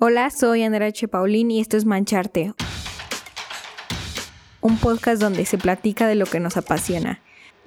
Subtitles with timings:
[0.00, 1.08] Hola, soy Andrea H.
[1.08, 2.54] Paulín y esto es Mancharte,
[4.60, 7.20] un podcast donde se platica de lo que nos apasiona,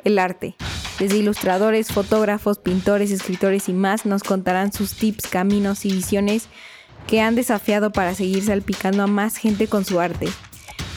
[0.05, 0.55] el arte.
[0.97, 6.47] Desde ilustradores, fotógrafos, pintores, escritores y más nos contarán sus tips, caminos y visiones
[7.05, 10.29] que han desafiado para seguir salpicando a más gente con su arte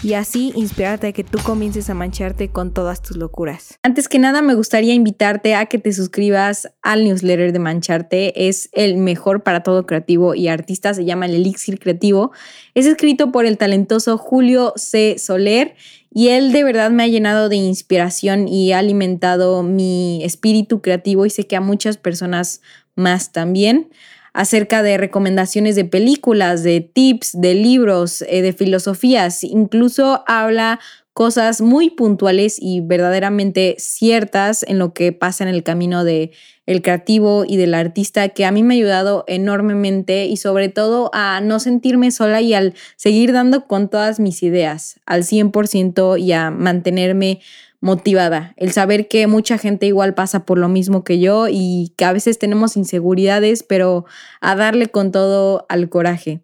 [0.05, 3.79] y así inspirarte a que tú comiences a mancharte con todas tus locuras.
[3.83, 8.49] Antes que nada, me gustaría invitarte a que te suscribas al newsletter de Mancharte.
[8.49, 12.33] Es el mejor para todo creativo y artista, se llama El Elixir Creativo.
[12.75, 15.17] Es escrito por el talentoso Julio C.
[15.19, 15.75] Soler
[16.13, 21.25] y él de verdad me ha llenado de inspiración y ha alimentado mi espíritu creativo
[21.25, 22.61] y sé que a muchas personas
[22.95, 23.89] más también
[24.35, 29.45] acerca de recomendaciones de películas, de tips, de libros, eh, de filosofías.
[29.45, 30.81] Incluso habla
[31.15, 36.33] cosas muy puntuales y verdaderamente ciertas en lo que pasa en el camino de
[36.67, 41.11] el creativo y del artista que a mí me ha ayudado enormemente y sobre todo
[41.13, 46.33] a no sentirme sola y al seguir dando con todas mis ideas al 100% y
[46.33, 47.41] a mantenerme
[47.85, 52.07] motivada, el saber que mucha gente igual pasa por lo mismo que yo y que
[52.07, 54.07] a veces tenemos inseguridades, pero
[54.41, 56.41] a darle con todo al coraje.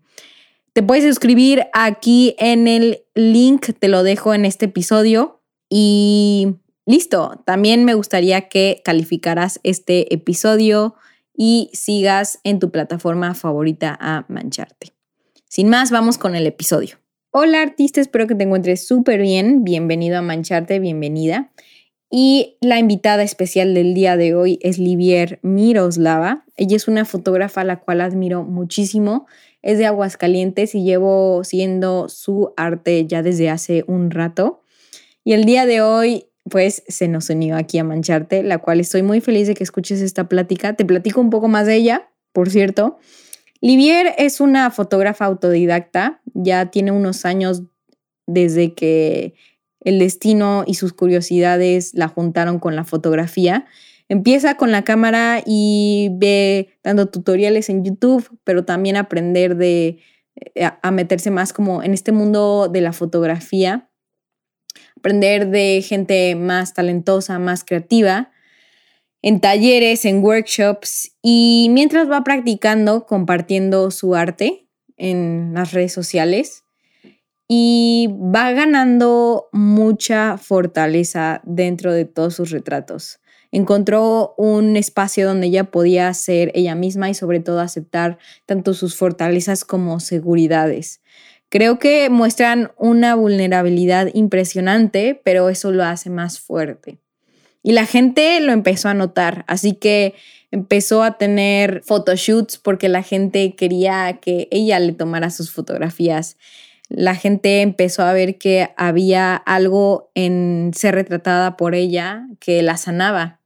[0.74, 7.42] Te puedes suscribir aquí en el link, te lo dejo en este episodio y listo.
[7.46, 10.94] También me gustaría que calificaras este episodio
[11.34, 14.92] y sigas en tu plataforma favorita a mancharte.
[15.48, 16.98] Sin más, vamos con el episodio.
[17.32, 19.62] Hola artista, espero que te encuentres súper bien.
[19.62, 21.52] Bienvenido a Mancharte, bienvenida.
[22.10, 26.44] Y la invitada especial del día de hoy es Livier Miroslava.
[26.56, 29.28] Ella es una fotógrafa a la cual admiro muchísimo.
[29.62, 34.62] Es de Aguascalientes y llevo siendo su arte ya desde hace un rato.
[35.22, 39.02] Y el día de hoy, pues se nos unió aquí a Mancharte, la cual estoy
[39.02, 40.74] muy feliz de que escuches esta plática.
[40.74, 42.98] Te platico un poco más de ella, por cierto.
[43.60, 47.62] Livier es una fotógrafa autodidacta, ya tiene unos años
[48.26, 49.34] desde que
[49.80, 53.66] el destino y sus curiosidades la juntaron con la fotografía.
[54.08, 59.98] Empieza con la cámara y ve dando tutoriales en YouTube, pero también aprender de
[60.54, 63.90] eh, a meterse más como en este mundo de la fotografía,
[64.96, 68.30] aprender de gente más talentosa, más creativa
[69.22, 74.66] en talleres, en workshops y mientras va practicando, compartiendo su arte
[74.96, 76.64] en las redes sociales
[77.48, 83.20] y va ganando mucha fortaleza dentro de todos sus retratos.
[83.52, 88.96] Encontró un espacio donde ella podía ser ella misma y sobre todo aceptar tanto sus
[88.96, 91.00] fortalezas como seguridades.
[91.48, 97.00] Creo que muestran una vulnerabilidad impresionante, pero eso lo hace más fuerte.
[97.62, 100.14] Y la gente lo empezó a notar, así que
[100.50, 106.36] empezó a tener photoshoots porque la gente quería que ella le tomara sus fotografías.
[106.88, 112.76] La gente empezó a ver que había algo en ser retratada por ella que la
[112.76, 113.40] sanaba.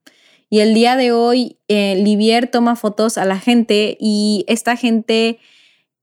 [0.48, 5.41] Y el día de hoy, eh, Livier toma fotos a la gente y esta gente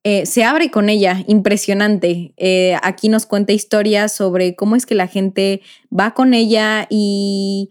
[0.03, 2.33] eh, se abre con ella, impresionante.
[2.37, 5.61] Eh, aquí nos cuenta historias sobre cómo es que la gente
[5.91, 7.69] va con ella y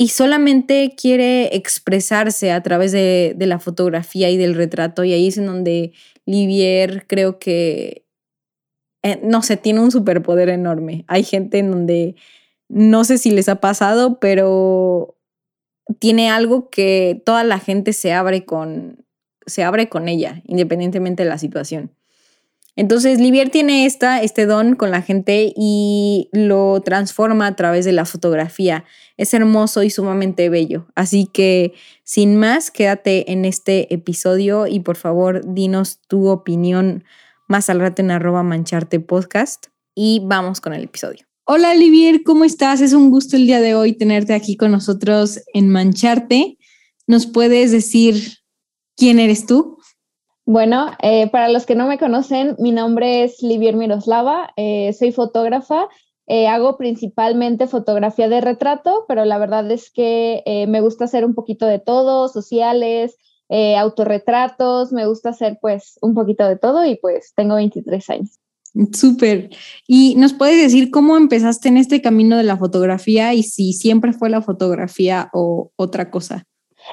[0.00, 5.02] y solamente quiere expresarse a través de, la fotografía y del retrato.
[5.02, 5.92] Y ahí es en donde
[6.24, 8.06] Livier creo que,
[9.02, 11.04] eh, no sé, tiene un superpoder enorme.
[11.08, 12.14] Hay gente en donde
[12.68, 15.16] no sé si les ha pasado, pero
[15.98, 19.04] tiene algo que toda la gente se abre con,
[19.46, 21.90] se abre con ella, independientemente de la situación.
[22.78, 27.90] Entonces, Livier tiene esta, este don con la gente y lo transforma a través de
[27.90, 28.84] la fotografía.
[29.16, 30.86] Es hermoso y sumamente bello.
[30.94, 31.74] Así que,
[32.04, 37.02] sin más, quédate en este episodio y por favor, dinos tu opinión
[37.48, 39.66] más al rato en arroba mancharte podcast
[39.96, 41.26] y vamos con el episodio.
[41.46, 42.80] Hola, Livier, ¿cómo estás?
[42.80, 46.58] Es un gusto el día de hoy tenerte aquí con nosotros en Mancharte.
[47.08, 48.38] ¿Nos puedes decir
[48.96, 49.77] quién eres tú?
[50.48, 55.12] Bueno, eh, para los que no me conocen, mi nombre es Livier Miroslava, eh, soy
[55.12, 55.88] fotógrafa,
[56.26, 61.34] eh, hago principalmente fotografía de retrato, pero la verdad es que me gusta hacer un
[61.34, 63.18] poquito de todo, sociales,
[63.76, 68.38] autorretratos, me gusta hacer pues un poquito de todo y pues tengo 23 años.
[68.94, 69.50] Súper.
[69.86, 74.14] ¿Y nos puedes decir cómo empezaste en este camino de la fotografía y si siempre
[74.14, 76.46] fue la fotografía o otra cosa?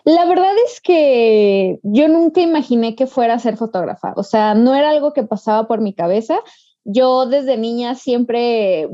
[0.03, 4.75] La verdad es que yo nunca imaginé que fuera a ser fotógrafa, o sea, no
[4.75, 6.39] era algo que pasaba por mi cabeza.
[6.83, 8.87] Yo desde niña siempre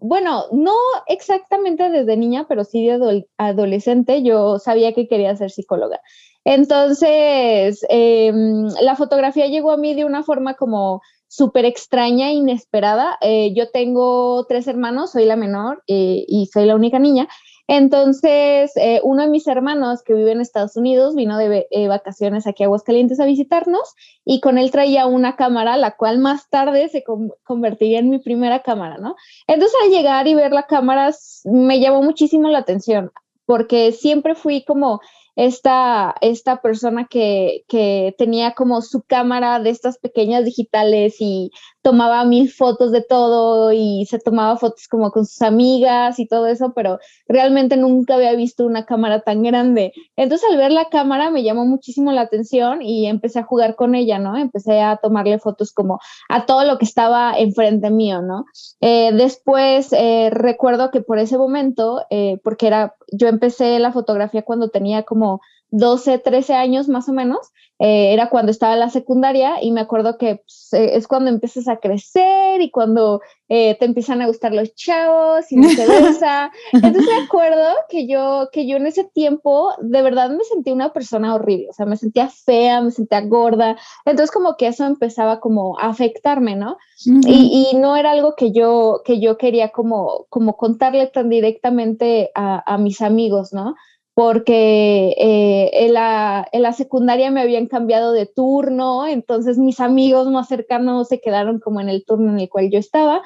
[0.00, 0.74] bueno, no
[1.08, 6.00] exactamente desde niña, pero sí de adolescente, yo sabía que quería ser psicóloga.
[6.44, 13.18] Entonces, em, la fotografía llegó a mí de una forma como súper extraña, inesperada.
[13.20, 17.28] Eh, yo tengo tres hermanos, soy la menor eh, y soy la única niña.
[17.68, 22.62] Entonces, eh, uno de mis hermanos que vive en Estados Unidos vino de vacaciones aquí
[22.62, 23.94] a Aguascalientes a visitarnos
[24.24, 27.04] y con él traía una cámara, la cual más tarde se
[27.44, 29.16] convertiría en mi primera cámara, ¿no?
[29.46, 33.12] Entonces, al llegar y ver la cámara, me llamó muchísimo la atención
[33.48, 35.00] porque siempre fui como
[35.34, 41.50] esta, esta persona que, que, tenía como su cámara de estas pequeñas digitales y
[41.82, 46.46] tomaba mil fotos de todo y se tomaba fotos como con sus amigas y todo
[46.46, 49.92] eso, pero realmente nunca había visto una cámara tan grande.
[50.16, 53.94] Entonces al ver la cámara me llamó muchísimo la atención y empecé a jugar con
[53.94, 54.36] ella, ¿no?
[54.36, 58.44] Empecé a tomarle fotos como a todo lo que estaba enfrente mío, ¿no?
[58.80, 64.42] Eh, después eh, recuerdo que por ese momento, eh, porque era, yo empecé la fotografía
[64.42, 68.90] cuando tenía como 12, 13 años más o menos, eh, era cuando estaba en la
[68.90, 73.76] secundaria y me acuerdo que pues, eh, es cuando empiezas a crecer y cuando eh,
[73.78, 76.50] te empiezan a gustar los chavos y viceversa.
[76.72, 80.92] Entonces me acuerdo que yo, que yo en ese tiempo de verdad me sentía una
[80.92, 85.38] persona horrible, o sea, me sentía fea, me sentía gorda, entonces como que eso empezaba
[85.38, 86.78] como a afectarme, ¿no?
[87.04, 92.32] y, y, no era algo que yo, que yo quería como, como contarle tan directamente
[92.34, 93.76] a, a mis amigos, ¿no?
[94.18, 100.28] Porque eh, en, la, en, la, secundaria me habían cambiado de turno, entonces mis amigos
[100.28, 103.22] más cercanos se quedaron como en el turno en el cual yo estaba.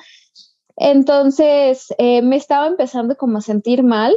[0.76, 4.14] Entonces eh, me estaba empezando como a sentir mal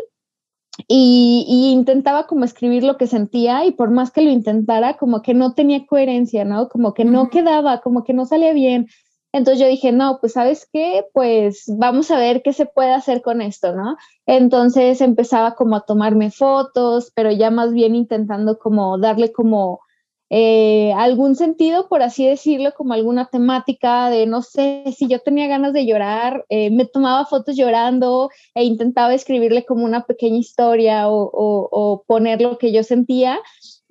[0.89, 5.22] y, y, intentaba como escribir lo que sentía y por más que lo intentara, como
[5.22, 6.68] que no tenía coherencia, ¿no?
[6.68, 8.88] Como que no quedaba, como que no salía bien.
[9.36, 13.22] Entonces yo dije, no, pues sabes qué, pues vamos a ver qué se puede hacer
[13.22, 13.98] con esto, ¿no?
[14.26, 19.82] Entonces empezaba como a tomarme fotos, pero ya más bien intentando como darle como
[20.30, 25.48] eh, algún sentido, por así decirlo, como alguna temática de, no sé, si yo tenía
[25.48, 31.10] ganas de llorar, eh, me tomaba fotos llorando e intentaba escribirle como una pequeña historia
[31.10, 33.39] o, o poner lo que yo sentía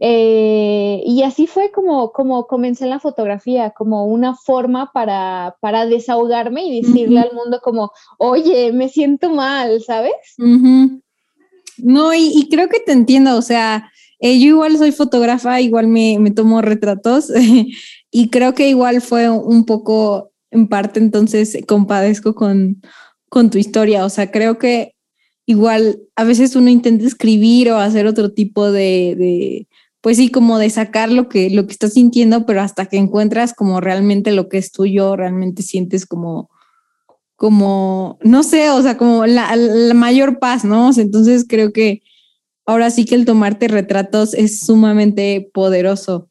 [0.00, 5.86] eh, y así fue como, como comencé en la fotografía, como una forma para, para
[5.86, 10.12] desahogarme y decirle al mundo como, oye, me siento mal, ¿sabes?
[11.78, 13.90] No, y, creo que te entiendo, o sea,
[14.20, 17.32] eh, yo igual soy fotógrafa, igual me, me tomo retratos
[18.10, 22.80] y creo que igual fue un poco, en parte, entonces compadezco con,
[23.28, 24.94] con tu historia, o sea, creo que
[25.46, 29.66] igual a veces uno intenta escribir o hacer otro tipo de
[30.04, 33.54] pues sí, como de sacar lo que, lo que estás sintiendo, pero hasta que encuentras
[33.54, 36.50] como realmente lo que es tuyo, realmente sientes como,
[37.36, 39.56] como, no sé, o sea, como la,
[39.94, 40.90] mayor paz, ¿no?
[40.94, 42.02] entonces creo que
[42.66, 46.30] ahora sí que el tomarte retratos es sumamente poderoso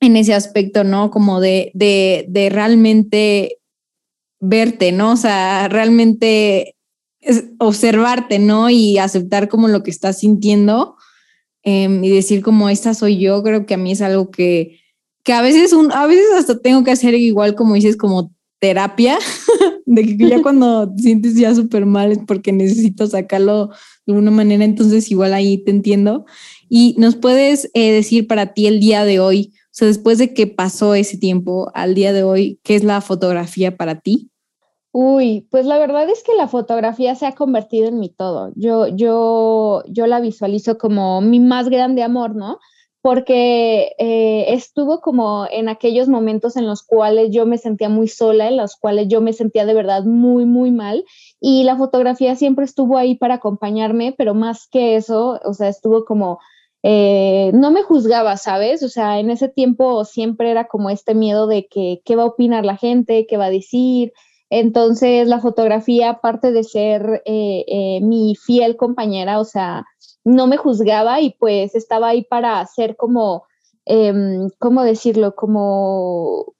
[0.00, 1.10] en ese aspecto, ¿no?
[1.10, 3.58] Como de, de, de realmente
[4.40, 5.12] verte, ¿no?
[5.12, 6.76] O sea, realmente
[7.58, 8.70] observarte, ¿no?
[8.70, 10.96] Y aceptar como lo que estás sintiendo
[11.62, 14.80] Em, y decir como esta soy yo, creo que a mí es algo que,
[15.22, 19.18] que a veces un, a veces hasta tengo que hacer igual como dices como terapia,
[19.86, 23.68] de que ya cuando sientes ya súper mal es porque necesito sacarlo
[24.06, 26.24] de alguna manera, entonces igual ahí te entiendo.
[26.68, 30.34] Y nos puedes eh, decir para ti el día de hoy, o sea, después de
[30.34, 34.30] que pasó ese tiempo al día de hoy, ¿qué es la fotografía para ti?
[34.92, 38.52] Uy, pues la verdad es que la fotografía se ha convertido en mi todo.
[38.56, 42.58] Yo, yo, yo la visualizo como mi más grande amor, ¿no?
[43.02, 48.48] Porque eh, estuvo como en aquellos momentos en los cuales yo me sentía muy sola,
[48.48, 51.04] en los cuales yo me sentía de verdad muy, muy mal.
[51.40, 56.04] Y la fotografía siempre estuvo ahí para acompañarme, pero más que eso, o sea, estuvo
[56.04, 56.38] como
[56.82, 58.82] eh, no me juzgaba, ¿sabes?
[58.82, 62.26] O sea, en ese tiempo siempre era como este miedo de que qué va a
[62.26, 64.12] opinar la gente, qué va a decir,
[64.50, 69.86] entonces, la fotografía, aparte de ser eh, eh, mi fiel compañera, o sea,
[70.24, 73.44] no me juzgaba y pues estaba ahí para hacer como,
[73.84, 75.36] em, ¿cómo decirlo?
[75.36, 76.54] Como,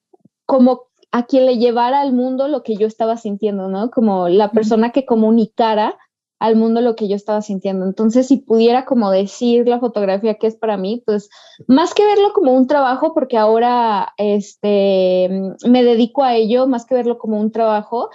[0.46, 3.90] como a quien le llevara al mundo lo que yo estaba sintiendo, ¿no?
[3.90, 5.98] Como la persona que comunicara
[6.40, 7.84] al mundo lo que yo estaba sintiendo.
[7.84, 11.28] Entonces, si pudiera como decir la fotografía que es para mí, pues
[11.68, 15.28] más que verlo como un trabajo, porque ahora este,
[15.68, 18.08] me dedico a ello, más que verlo como un trabajo,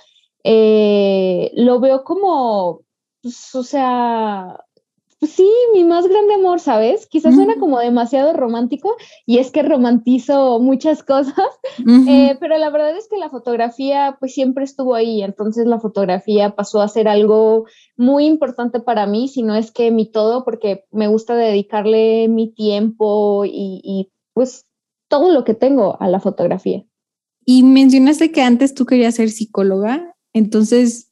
[0.43, 2.81] eh, lo veo como,
[3.21, 4.64] pues, o sea,
[5.21, 7.07] sí, mi más grande amor, ¿sabes?
[7.07, 8.95] Quizás suena como demasiado romántico
[9.25, 11.35] y es que romantizo muchas cosas,
[12.07, 16.55] eh, pero la verdad es que la fotografía pues siempre estuvo ahí, entonces la fotografía
[16.55, 17.65] pasó a ser algo
[17.97, 22.53] muy importante para mí, si no es que mi todo, porque me gusta dedicarle mi
[22.53, 24.65] tiempo y, y pues
[25.07, 26.83] todo lo que tengo a la fotografía.
[27.45, 31.11] Y mencionaste que antes tú querías ser psicóloga, entonces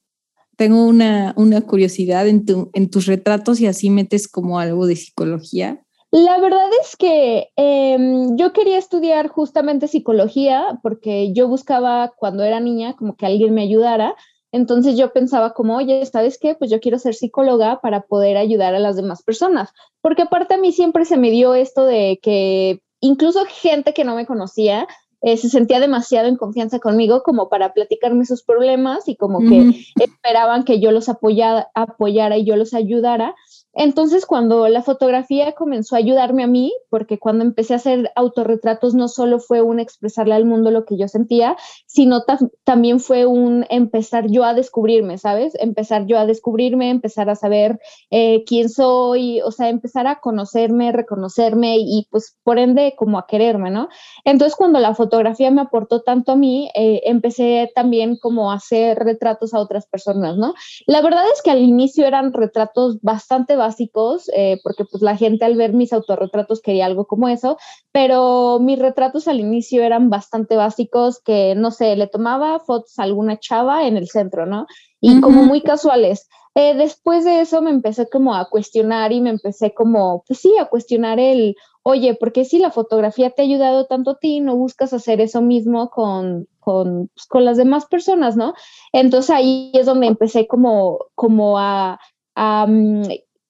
[0.55, 1.33] tengo una,
[1.67, 5.83] curiosidad en, en tus retratos y así metes como algo de psicología.
[6.13, 12.59] La verdad es que em, yo quería estudiar justamente psicología porque yo buscaba cuando era
[12.59, 14.13] niña como que alguien me ayudara.
[14.51, 16.53] Entonces yo pensaba como, oye, ¿sabes qué?
[16.53, 19.73] Pues yo quiero ser psicóloga para poder ayudar a las demás personas.
[20.01, 24.15] Porque aparte a mí siempre se me dio esto de que incluso gente que no
[24.15, 24.87] me conocía
[25.23, 29.85] eh, se sentía demasiado en confianza conmigo como para platicarme sus problemas y como que
[29.97, 33.33] esperaban que yo los apoyara, apoyara y yo los ayudara.
[33.73, 38.93] Entonces, cuando la fotografía comenzó a ayudarme a mí, porque cuando empecé a hacer autorretratos
[38.93, 42.23] no solo fue un expresarle al mundo lo que yo sentía, sino
[42.63, 45.53] también fue un empezar yo a descubrirme, ¿sabes?
[45.59, 47.79] Empezar yo a descubrirme, empezar a saber
[48.11, 53.25] eh, quién soy, o sea, empezar a conocerme, reconocerme y pues por ende como a
[53.25, 53.89] quererme, ¿no?
[54.23, 58.99] Entonces, cuando la fotografía me aportó tanto a mí, eh, empecé también como a hacer
[58.99, 60.53] retratos a otras personas, ¿no?
[60.85, 65.45] La verdad es que al inicio eran retratos bastante básicos, eh, porque pues la gente
[65.45, 67.57] al ver mis autorretratos quería algo como eso,
[67.93, 73.03] pero mis retratos al inicio eran bastante básicos, que no sé, le tomaba fotos a
[73.03, 74.65] alguna chava en el centro, ¿no?
[74.99, 76.27] Y como muy casuales.
[76.55, 80.53] Eh, después de eso me empecé como a cuestionar y me empecé como, pues sí,
[80.59, 84.39] a cuestionar el, oye, ¿por qué si la fotografía te ha ayudado tanto a ti,
[84.39, 88.53] no buscas hacer eso mismo con, con, pues, con las demás personas, ¿no?
[88.91, 91.99] Entonces ahí es donde empecé como, como a,
[92.35, 93.03] a mm,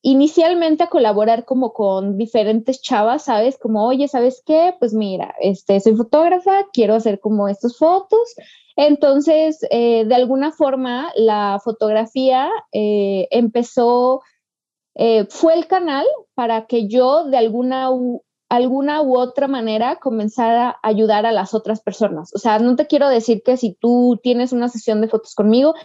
[0.03, 3.57] inicialmente a colaborar como con diferentes chavas, ¿sabes?
[3.57, 4.75] Como, oye, ¿sabes qué?
[4.77, 8.35] Pues mira, este, soy fotógrafa, quiero hacer como estas fotos.
[8.75, 14.21] Entonces, eh, de alguna forma, la fotografía eh, empezó,
[14.95, 16.05] eh, fue el canal
[16.35, 21.53] para que yo de alguna u, alguna u otra manera comenzara a ayudar a las
[21.53, 22.35] otras personas.
[22.35, 25.75] O sea, no te quiero decir que si tú tienes una sesión de fotos conmigo,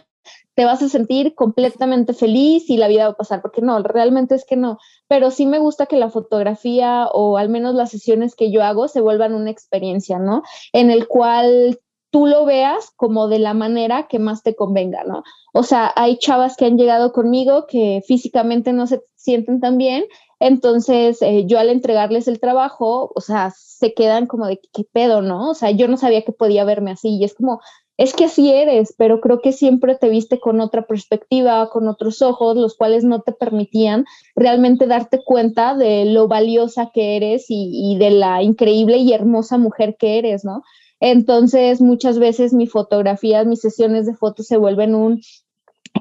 [0.59, 4.35] te vas a sentir completamente feliz y la vida va a pasar, porque no, realmente
[4.35, 8.35] es que no, pero sí me gusta que la fotografía o al menos las sesiones
[8.35, 10.43] que yo hago se vuelvan una experiencia, ¿no?
[10.73, 15.23] En el cual tú lo veas como de la manera que más te convenga, ¿no?
[15.53, 20.03] O sea, hay chavas que han llegado conmigo que físicamente no se sienten tan bien,
[20.41, 25.21] entonces eh, yo al entregarles el trabajo, o sea, se quedan como de qué pedo,
[25.21, 25.51] ¿no?
[25.51, 27.61] O sea, yo no sabía que podía verme así y es como,
[27.99, 32.21] es que así eres, pero creo que siempre te viste con otra perspectiva, con otros
[32.21, 34.05] ojos, los cuales no te permitían
[34.37, 39.97] realmente darte cuenta de lo valiosa que eres y, de la increíble y hermosa mujer
[39.99, 40.63] que eres, ¿no?
[41.01, 45.19] Entonces, muchas veces mi fotografía, mis sesiones de fotos se vuelven un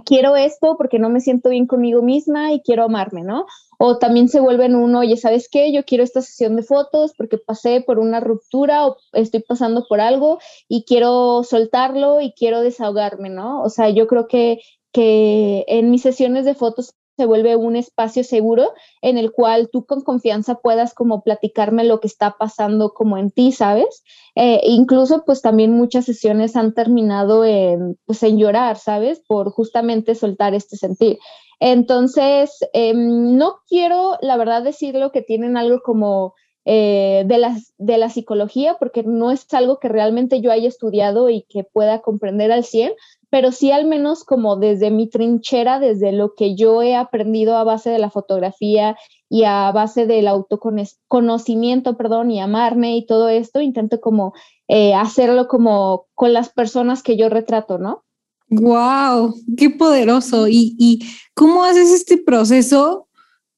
[0.05, 3.45] quiero esto porque no me siento bien conmigo misma y quiero amarme, ¿no?
[3.79, 5.73] O también se vuelven uno, oye, ¿sabes qué?
[5.73, 10.01] Yo quiero esta sesión de fotos porque pasé por una ruptura o estoy pasando por
[10.01, 13.63] algo y quiero soltarlo y quiero desahogarme, ¿no?
[13.63, 14.61] O sea, yo creo que,
[14.93, 19.85] que en mis sesiones de fotos se vuelve un espacio seguro en el cual tú
[19.85, 24.05] con confianza puedas como platicarme lo que está pasando como en ti, ¿sabes?
[24.37, 29.21] Eh, incluso pues también muchas sesiones han terminado en, pues, en llorar, ¿sabes?
[29.27, 31.19] Por justamente soltar este sentir.
[31.61, 36.35] Entonces, em, no quiero, la verdad, decirlo que tienen algo como
[36.65, 41.31] eh, de, la, de la psicología, porque no es algo que realmente yo haya estudiado
[41.31, 42.93] y que pueda comprender al 100,
[43.31, 47.65] pero sí al menos como desde mi trinchera, desde lo que yo he aprendido a
[47.65, 48.97] base de la fotografía
[49.31, 54.35] y a base del autoconocimiento, perdón, y amarme y todo esto, intento como
[54.69, 58.05] eh, hacerlo como con las personas que yo retrato, ¿no?
[58.51, 59.35] ¡Wow!
[59.57, 60.49] ¡Qué poderoso!
[60.49, 63.09] ¿Y, y cómo haces este proceso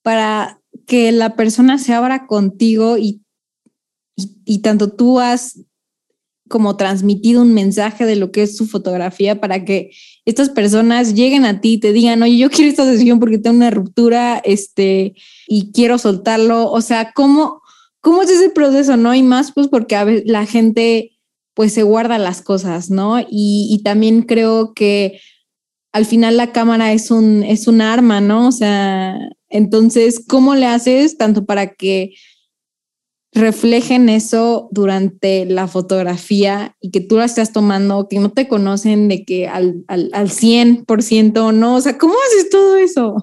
[0.03, 3.23] para que la persona se abra contigo y,
[4.45, 5.61] y tanto tú has
[6.51, 9.93] como transmitido un mensaje de lo que es su fotografía para que
[10.25, 13.57] estas personas lleguen a ti y te digan, oye, yo quiero esta sesión porque tengo
[13.57, 15.15] una ruptura, este,
[15.47, 16.69] y quiero soltarlo.
[16.69, 17.63] O sea, ¿cómo,
[18.01, 19.15] cómo es ese proceso, no?
[19.15, 21.13] Y más, pues, porque a veces la gente,
[21.61, 23.21] pues, se guarda las cosas, ¿no?
[23.21, 25.21] Y, y también creo que
[25.93, 28.49] al final la cámara es un, es un arma, ¿no?
[28.49, 29.19] O sea,
[29.51, 32.15] entonces, ¿cómo le haces tanto para que
[33.35, 39.09] reflejen eso durante la fotografía y que tú la estás tomando, que no te conocen
[39.09, 43.17] de que al, al, al 100% no, o sea, ¿cómo haces todo eso?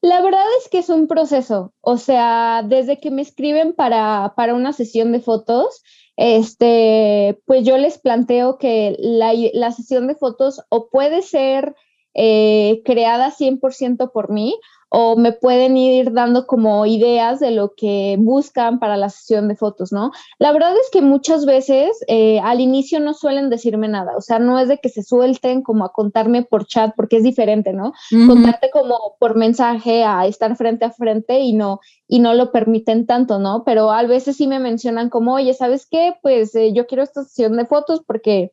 [0.00, 4.54] La verdad es que es un proceso, o sea, desde que me escriben para, para
[4.54, 5.82] una sesión de fotos,
[6.18, 11.76] este, pues yo les planteo que la, la sesión de fotos o puede ser
[12.12, 14.58] eh, creada 100% por mí
[14.90, 19.56] o me pueden ir dando como ideas de lo que buscan para la sesión de
[19.56, 20.12] fotos, ¿no?
[20.38, 24.38] La verdad es que muchas veces eh, al inicio no suelen decirme nada, o sea,
[24.38, 27.92] no es de que se suelten como a contarme por chat, porque es diferente, ¿no?
[28.26, 33.06] Contarte como por mensaje a estar frente a frente y no, y no lo permiten
[33.06, 33.64] tanto, ¿no?
[33.64, 36.14] Pero a veces sí me mencionan como, oye, ¿sabes qué?
[36.22, 38.52] Pues eh, yo quiero esta sesión de fotos porque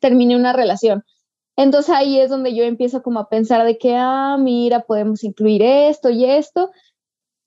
[0.00, 1.04] terminé una relación
[1.58, 5.60] entonces ahí es donde yo empiezo como a pensar de que, ah, mira, podemos incluir
[5.60, 6.70] esto y esto.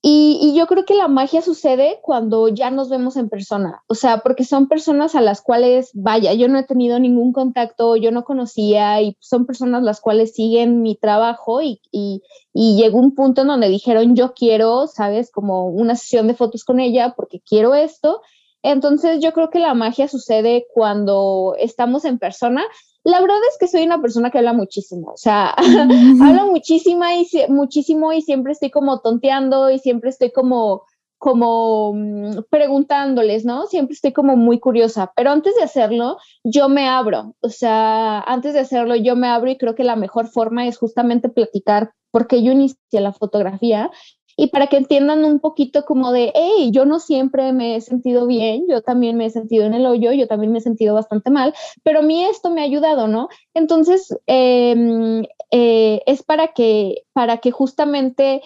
[0.02, 4.18] Y, yo creo que la magia sucede cuando ya nos vemos en persona, o sea,
[4.18, 8.24] porque son personas a las cuales, vaya, yo no he tenido ningún contacto, yo no
[8.24, 12.20] conocía y son personas las cuales siguen mi trabajo y, y,
[12.52, 16.64] y llegó un punto en donde dijeron, yo quiero, sabes, como una sesión de fotos
[16.64, 18.20] con ella porque quiero esto.
[18.62, 22.62] Entonces yo creo que la magia sucede cuando estamos en persona
[23.04, 25.54] la verdad es que soy una persona que habla muchísimo, o sea,
[26.22, 30.84] hablo muchísima y muchísimo y siempre estoy como tonteando y siempre estoy como
[31.22, 33.66] como mm, preguntándoles, ¿no?
[33.66, 38.54] Siempre estoy como muy curiosa, pero antes de hacerlo, yo me abro, o sea, antes
[38.54, 42.42] de hacerlo, yo me abro y creo que la mejor forma es justamente platicar porque
[42.42, 43.92] yo inicié la fotografía
[44.36, 48.26] y para que entiendan un poquito como de, hey, yo no siempre me he sentido
[48.26, 51.30] bien, yo también me he sentido en el hoyo, yo también me he sentido bastante
[51.30, 53.28] mal, pero a mí esto me ha ayudado, ¿no?
[53.54, 58.42] Entonces, em, eh, es para que, para que justamente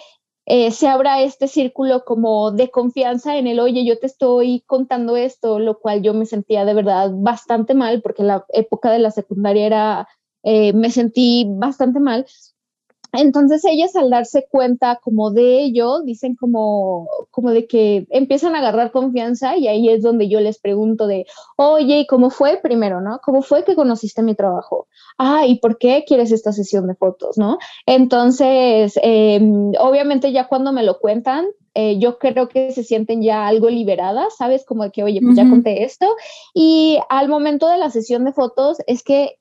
[0.49, 5.17] eh, se abra este círculo como de confianza en el, oye, yo te estoy contando
[5.17, 9.11] esto, lo cual yo me sentía de verdad bastante mal, porque la época de la
[9.11, 10.07] secundaria era,
[10.43, 12.25] eh, me sentí bastante mal,
[13.13, 18.59] entonces ellas al darse cuenta como de ello, dicen como, como de que empiezan a
[18.59, 21.25] agarrar confianza y ahí es donde yo les pregunto de,
[21.57, 23.19] oye, ¿y cómo fue primero, no?
[23.23, 24.87] ¿Cómo fue que conociste mi trabajo?
[25.17, 27.57] Ah, ¿y por qué quieres esta sesión de fotos, no?
[27.85, 33.45] Entonces, em, obviamente ya cuando me lo cuentan, eh, yo creo que se sienten ya
[33.45, 34.65] algo liberadas, ¿sabes?
[34.65, 36.07] Como de que, oye, pues ya conté esto.
[36.53, 39.37] Y al momento de la sesión de fotos es que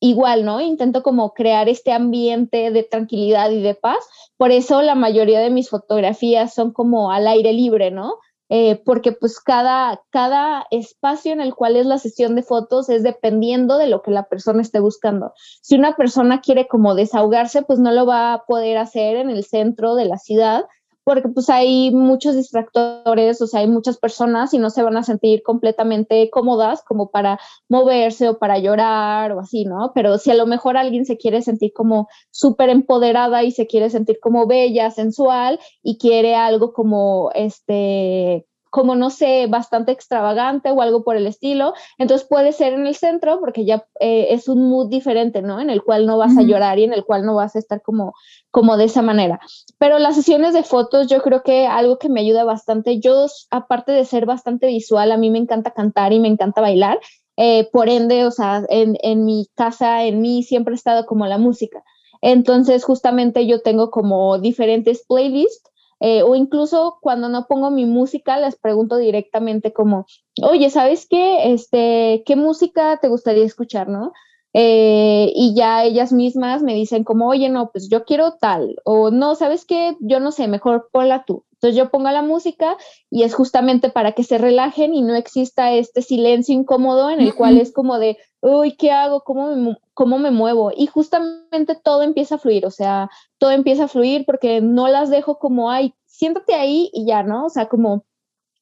[0.00, 0.60] igual, ¿no?
[0.60, 3.98] Intento como crear este ambiente de tranquilidad y de paz.
[4.36, 8.14] Por eso la mayoría de mis fotografías son como al aire libre, ¿no?
[8.50, 13.02] Eh, porque pues cada, cada espacio en el cual es la sesión de fotos es
[13.02, 15.34] dependiendo de lo que la persona esté buscando.
[15.60, 19.44] Si una persona quiere como desahogarse, pues no lo va a poder hacer en el
[19.44, 20.64] centro de la ciudad,
[21.08, 25.02] porque pues hay muchos distractores, o sea, hay muchas personas y no se van a
[25.02, 29.92] sentir completamente cómodas como para moverse o para llorar o así, ¿no?
[29.94, 33.88] Pero si a lo mejor alguien se quiere sentir como súper empoderada y se quiere
[33.88, 40.82] sentir como bella, sensual y quiere algo como este como no sé, bastante extravagante o
[40.82, 41.74] algo por el estilo.
[41.98, 45.60] Entonces puede ser en el centro porque ya eh, es un mood diferente, ¿no?
[45.60, 47.82] En el cual no vas a llorar y en el cual no vas a estar
[47.82, 48.14] como,
[48.50, 49.40] como de esa manera.
[49.78, 53.92] Pero las sesiones de fotos, yo creo que algo que me ayuda bastante, yo aparte
[53.92, 56.98] de ser bastante visual, a mí me encanta cantar y me encanta bailar.
[57.36, 61.26] Eh, por ende, o sea, en, en mi casa, en mí siempre ha estado como
[61.26, 61.84] la música.
[62.20, 65.67] Entonces, justamente yo tengo como diferentes playlists
[66.00, 70.06] eh, o incluso cuando no pongo mi música, les pregunto directamente como,
[70.42, 71.52] oye, ¿sabes qué?
[71.52, 74.12] Este, ¿qué música te gustaría escuchar, no?
[74.54, 79.10] Eh, y ya ellas mismas me dicen como, oye, no, pues yo quiero tal, o
[79.10, 79.96] no, ¿sabes qué?
[80.00, 81.44] Yo no sé, mejor ponla tú.
[81.60, 82.76] Entonces yo pongo la música
[83.10, 87.34] y es justamente para que se relajen y no exista este silencio incómodo en el
[87.34, 89.22] cual es como de, uy, ¿qué hago?
[89.22, 90.70] ¿Cómo me, ¿Cómo me muevo?
[90.76, 95.10] Y justamente todo empieza a fluir, o sea, todo empieza a fluir porque no las
[95.10, 97.46] dejo como, ay, siéntate ahí y ya, ¿no?
[97.46, 98.04] O sea, como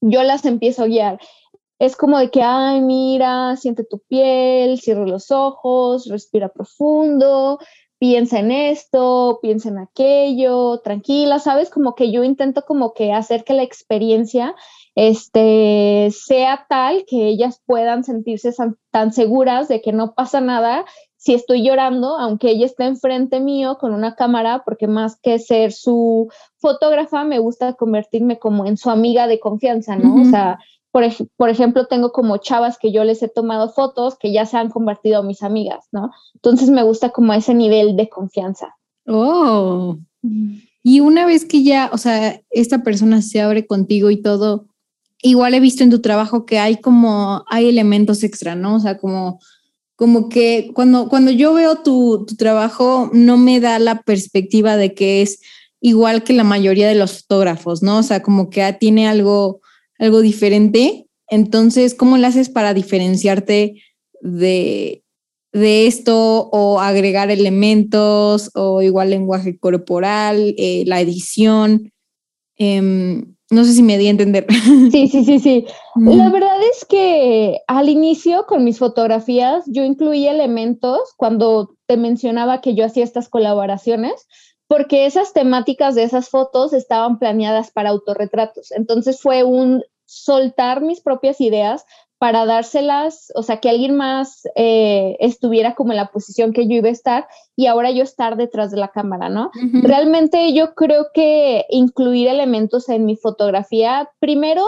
[0.01, 1.21] yo las empiezo a guiar.
[1.79, 7.59] Es como de que, ay, mira, siente tu piel, cierra los ojos, respira profundo,
[7.99, 11.71] piensa en esto, piensa en aquello, tranquila, ¿sabes?
[11.71, 14.55] Como que yo intento como que hacer que la experiencia
[14.95, 18.53] este, sea tal que ellas puedan sentirse
[18.91, 20.85] tan seguras de que no pasa nada
[21.17, 25.73] si estoy llorando, aunque ella esté enfrente mío con una cámara, porque más que ser
[25.73, 26.29] su
[26.59, 30.23] fotógrafa, me gusta convertirme como en su amiga de confianza, ¿no?
[30.23, 30.61] O sea,
[30.93, 34.71] por, ejemplo, tengo como chavas que yo les he tomado fotos que ya se han
[34.71, 36.11] convertido en mis amigas, ¿no?
[36.35, 38.77] Entonces me gusta como ese nivel de confianza.
[39.07, 39.99] Oh.
[40.83, 44.67] Y una vez que ya, o sea, esta persona se abre contigo y todo,
[45.21, 48.77] igual he visto en tu trabajo que hay como, hay elementos extra, ¿no?
[48.77, 49.39] O sea, como,
[49.97, 54.95] como que cuando, cuando yo veo tu, tu trabajo, no me da la perspectiva de
[54.95, 55.41] que es
[55.81, 57.99] igual que la mayoría de los fotógrafos, ¿no?
[57.99, 59.61] O sea, como que tiene algo,
[59.99, 61.07] algo diferente.
[61.29, 63.83] Entonces, ¿cómo le haces para diferenciarte
[64.21, 65.03] de,
[65.53, 71.93] de esto o agregar elementos o igual lenguaje corporal, eh, la edición?
[72.57, 74.47] Em, no sé si me di a entender.
[74.91, 75.67] Sí, sí, sí, sí.
[75.97, 82.61] La verdad es que al inicio con mis fotografías yo incluí elementos cuando te mencionaba
[82.61, 84.27] que yo hacía estas colaboraciones,
[84.69, 88.73] porque esas temáticas de esas fotos estaban planeadas para autorretratos.
[88.73, 91.85] Entonces fue un soltar mis propias ideas
[92.19, 96.77] para dárselas, o sea, que alguien más eh, estuviera como en la posición que yo
[96.77, 99.51] iba a estar y ahora yo estar detrás de la cámara, ¿no?
[99.83, 104.65] Realmente yo creo que incluir elementos en mi fotografía, primero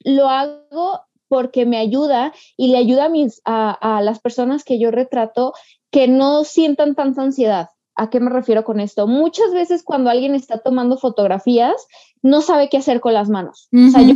[0.00, 4.78] lo hago porque me ayuda y le ayuda a, mis, a, a las personas que
[4.78, 5.54] yo retrato
[5.90, 7.68] que no sientan tanta ansiedad.
[8.02, 9.06] ¿A qué me refiero con esto?
[9.06, 11.86] Muchas veces cuando alguien está tomando fotografías,
[12.20, 13.68] no sabe qué hacer con las manos.
[13.72, 14.14] O sea, yo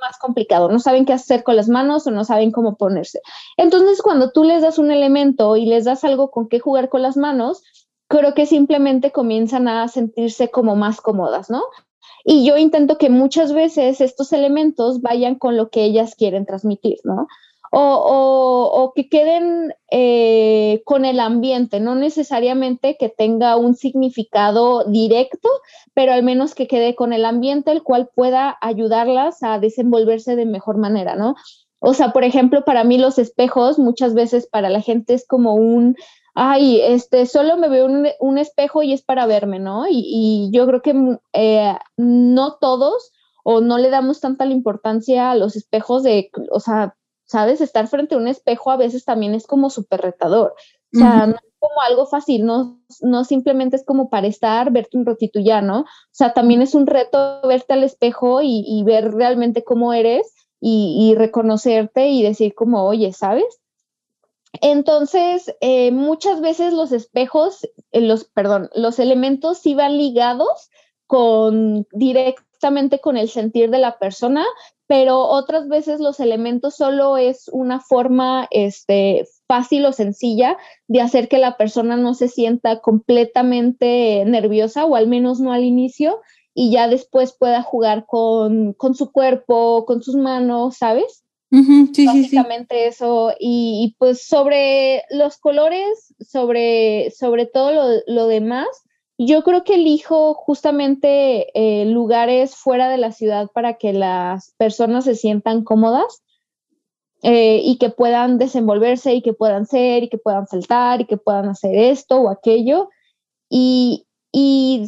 [0.00, 3.20] más complicado, no saben qué hacer con las manos o no saben cómo ponerse.
[3.56, 7.02] Entonces, cuando tú les das un elemento y les das algo con qué jugar con
[7.02, 7.64] las manos,
[8.06, 11.62] creo que simplemente comienzan a sentirse como más cómodas, ¿no?
[12.24, 16.98] Y yo intento que muchas veces estos elementos vayan con lo que ellas quieren transmitir,
[17.02, 17.26] ¿no?
[17.76, 25.48] O, que queden eh, con el ambiente, no necesariamente que tenga un significado directo,
[25.94, 30.46] pero al menos que quede con el ambiente, el cual pueda ayudarlas a desenvolverse de
[30.46, 31.34] mejor manera, ¿no?
[31.80, 35.54] O sea, por ejemplo, para mí los espejos muchas veces para la gente es como
[35.54, 35.96] un,
[36.34, 39.84] ay, este, solo me veo un, espejo y es para verme, ¿no?
[39.88, 43.12] Y, yo creo que eh, no todos
[43.44, 47.60] o no le damos tanta la importancia a los espejos de, o sea, ¿sabes?
[47.60, 50.54] Estar frente a un espejo a veces también es como súper retador.
[50.94, 54.96] O sea, no es como algo fácil, no, no simplemente es como para estar, verte
[54.96, 55.80] un ratito ya, ¿no?
[55.80, 61.14] O sea, también es un reto verte al espejo y, ver realmente cómo eres y,
[61.16, 63.60] reconocerte y decir como, oye, ¿sabes?
[64.60, 70.70] Entonces, eh, muchas veces los espejos, eh, los, perdón, los elementos sí van ligados
[71.08, 71.86] con
[72.64, 74.44] directamente con el sentir de la persona,
[74.86, 80.56] pero otras veces los elementos solo es una forma este, fácil o sencilla
[80.88, 85.62] de hacer que la persona no se sienta completamente nerviosa o al menos no al
[85.62, 86.20] inicio
[86.54, 91.22] y ya después pueda jugar con, su cuerpo, con sus manos, ¿sabes?
[91.92, 93.34] sí, Básicamente eso.
[93.38, 98.68] Y, pues sobre los colores, sobre, sobre todo lo, lo demás,
[99.18, 105.04] yo creo que elijo justamente eh, lugares fuera de la ciudad para que las personas
[105.04, 106.22] se sientan cómodas
[107.22, 111.16] eh, y que puedan desenvolverse y que puedan ser y que puedan saltar y que
[111.16, 112.90] puedan hacer esto o aquello.
[113.48, 114.06] Y,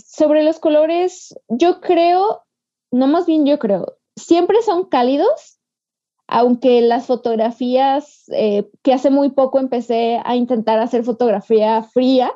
[0.05, 2.43] sobre los colores, yo creo,
[2.91, 5.61] no más bien yo creo, siempre son cálidos,
[6.27, 12.33] aunque las fotografías, eh, que hace muy poco empecé a intentar hacer fotografía fría,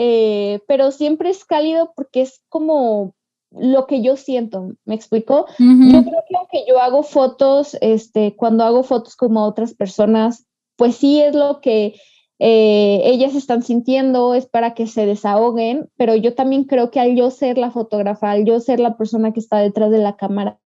[0.00, 3.16] eh, pero siempre es cálido porque es como
[3.50, 5.46] lo que yo siento, ¿me explico?
[5.58, 10.94] Yo creo que aunque yo hago fotos, este, cuando hago fotos como otras personas, pues
[10.94, 11.96] sí es lo que
[12.38, 17.16] eh, ellas están sintiendo, es para que se desahoguen, pero yo también creo que al
[17.16, 20.60] yo ser la fotógrafa, al yo ser la persona que está detrás de la cámara,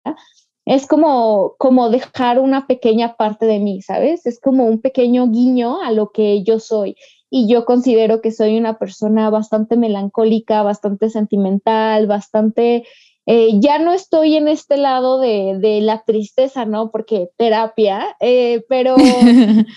[0.66, 4.26] es como, como dejar una pequeña parte de mí, ¿sabes?
[4.26, 6.96] Es como un pequeño guiño a lo que yo soy
[7.30, 12.86] y yo considero que soy una persona bastante melancólica, bastante sentimental, bastante...
[13.32, 16.90] Eh, ya no estoy en este lado de, la tristeza, ¿no?
[16.90, 18.96] Porque terapia, eh, pero,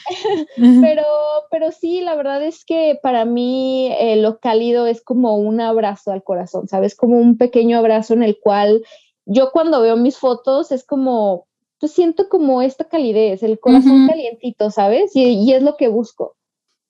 [0.57, 1.05] pero,
[1.51, 6.13] pero sí, la verdad es que para mí eh, lo cálido es como un abrazo
[6.13, 6.95] al corazón, ¿sabes?
[6.95, 8.83] Como un pequeño abrazo en el cual
[9.27, 11.47] yo cuando veo mis fotos es como,
[11.79, 15.15] pues siento como esta calidez, el corazón calientito, ¿sabes?
[15.15, 16.37] y es lo que busco.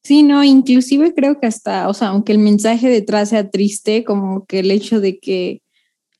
[0.04, 4.46] Sí, no, inclusive creo que hasta, o sea, aunque el mensaje detrás sea triste, como
[4.46, 5.62] que el hecho de que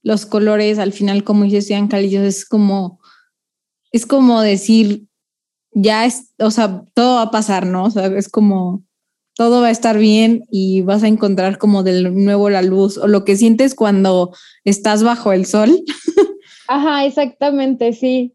[0.02, 3.00] los colores al final, como dices, sean cálidos, es como,
[3.90, 5.06] es como decir,
[5.72, 7.84] ya es, o sea, todo va a pasar, ¿no?
[7.84, 8.84] O sea, es como,
[9.34, 13.08] todo va a estar bien y vas a encontrar como de nuevo la luz o
[13.08, 15.82] lo que sientes cuando estás bajo el sol.
[16.68, 18.34] Ajá, exactamente, sí.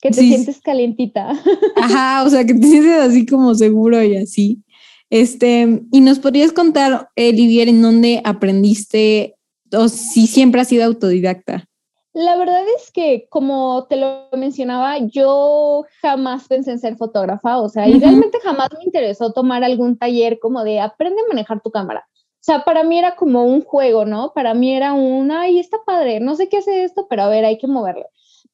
[0.00, 1.30] Que te sientes calientita.
[1.76, 4.62] Ajá, o sea, que te sientes así como seguro y así.
[5.10, 9.36] Este, y nos podrías contar, Olivier, en dónde aprendiste
[9.72, 11.64] o si siempre has sido autodidacta.
[12.12, 17.68] La verdad es que, como te lo mencionaba, yo jamás pensé en ser fotógrafa, o
[17.68, 21.70] sea, y realmente jamás me interesó tomar algún taller como de aprende a manejar tu
[21.70, 22.06] cámara.
[22.08, 24.32] O sea, para mí era como un juego, ¿no?
[24.32, 27.44] Para mí era un, ay, está padre, no sé qué hace esto, pero a ver,
[27.44, 28.06] hay que moverlo.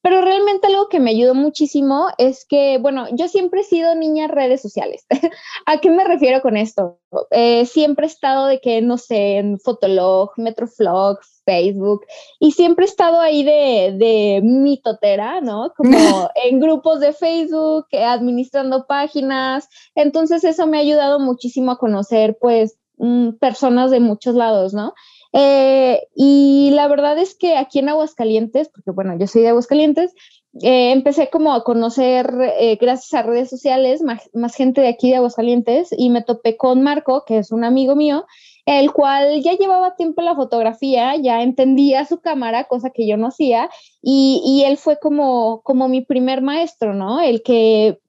[0.03, 4.27] Pero realmente algo que me ayudó muchísimo es que, bueno, yo siempre he sido niña
[4.27, 5.05] redes sociales.
[5.65, 6.99] ¿A qué me refiero con esto?
[7.31, 12.01] Eh, siempre he estado de que, no sé, en Fotolog, Metroflog, Facebook,
[12.37, 15.71] y siempre he estado ahí de, de mitotera, ¿no?
[15.77, 19.69] Como en grupos de Facebook, administrando páginas.
[19.95, 24.93] Entonces eso me ha ayudado muchísimo a conocer, pues, mm, personas de muchos lados, ¿no?
[25.33, 30.13] Eh, y la verdad es que aquí en Aguascalientes, porque bueno, yo soy de Aguascalientes,
[30.61, 35.17] eh, empecé como a conocer, eh, gracias a redes sociales, más, gente de aquí de
[35.17, 38.25] Aguascalientes y me topé con Marco, que es un amigo mío,
[38.65, 43.27] el cual ya llevaba tiempo la fotografía, ya entendía su cámara, cosa que yo no
[43.27, 43.69] hacía,
[44.03, 47.19] y, y él fue como, como mi primer maestro, ¿no?
[47.19, 47.99] El que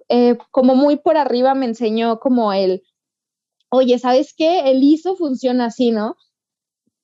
[0.51, 2.83] como muy por arriba me enseñó como el,
[3.71, 4.71] oye, ¿sabes qué?
[4.71, 6.17] El ISO funciona así, ¿no?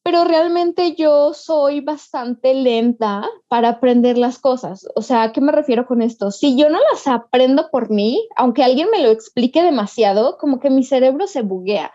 [0.03, 4.87] Pero realmente yo soy bastante lenta para aprender las cosas.
[4.95, 6.31] O sea, ¿a qué me refiero con esto?
[6.31, 10.71] Si yo no las aprendo por mí, aunque alguien me lo explique demasiado, como que
[10.71, 11.93] mi cerebro se buguea.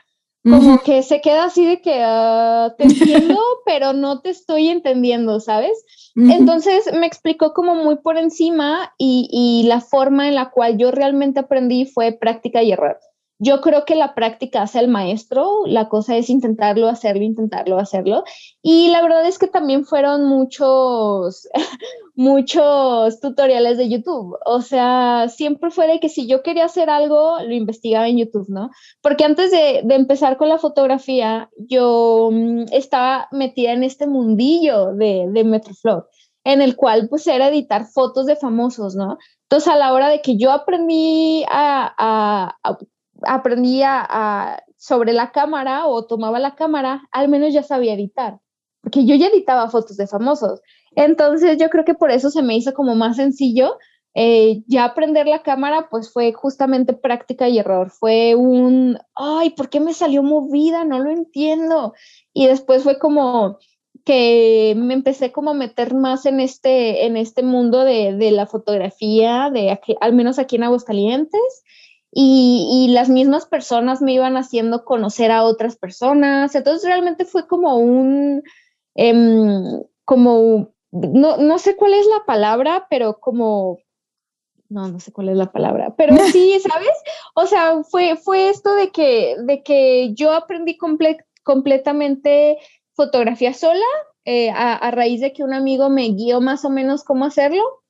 [0.47, 5.39] Como que se queda así de que ah, te entiendo, pero no te estoy entendiendo,
[5.39, 5.83] ¿sabes?
[6.15, 10.91] Entonces me explicó como muy por encima y, y la forma en la cual yo
[10.91, 12.99] realmente aprendí fue práctica y error.
[13.37, 18.23] Yo creo que la práctica hace el maestro, la cosa es intentarlo, hacerlo, intentarlo, hacerlo.
[18.61, 21.47] Y la verdad es que también fueron muchos,
[22.15, 24.37] muchos tutoriales de YouTube.
[24.45, 28.47] O sea, siempre fue de que si yo quería hacer algo, lo investigaba en YouTube,
[28.47, 28.69] ¿no?
[29.01, 35.27] Porque antes de, empezar con la fotografía, yo mm, estaba metida en este mundillo de,
[35.29, 36.05] de Metroflog
[36.45, 39.17] en el cual pues era editar fotos de famosos, ¿no?
[39.49, 42.55] Entonces a la hora de que yo aprendí a,
[43.25, 48.39] aprendía sobre la cámara o tomaba la cámara, al menos ya sabía editar,
[48.81, 50.61] porque yo ya editaba fotos de famosos.
[50.95, 53.77] Entonces yo creo que por eso se me hizo como más sencillo.
[54.17, 57.91] Eh, ya aprender la cámara, pues fue justamente práctica y error.
[57.91, 60.85] Fue un, ay, ¿por qué me salió movida?
[60.85, 61.93] No lo entiendo.
[62.33, 63.57] Y después fue como
[64.05, 69.49] que me empecé como a meter más en este, en este mundo de, la fotografía,
[69.51, 71.63] de al menos aquí en Aguascalientes
[72.17, 76.55] y, las mismas personas me iban haciendo conocer a otras personas.
[76.55, 78.41] Entonces realmente fue como un,
[78.95, 83.79] em, como, no, no sé cuál es la palabra, pero como
[84.69, 86.95] no, no sé cuál es la palabra, pero sí, ¿sabes?
[87.35, 90.77] O sea, fue, fue esto de que, de que yo aprendí
[91.43, 92.57] completamente
[92.93, 93.85] fotografía sola
[94.23, 97.83] eh, a, a, raíz de que un amigo me guió más o menos cómo hacerlo.